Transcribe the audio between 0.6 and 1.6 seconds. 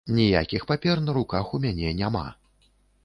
папер на руках